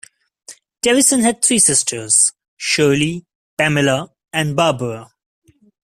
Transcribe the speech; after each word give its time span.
Davison 0.81 1.19
had 1.19 1.45
three 1.45 1.59
sisters: 1.59 2.33
Shirley, 2.57 3.27
Pamela 3.55 4.09
and 4.33 4.55
Barbara. 4.55 5.11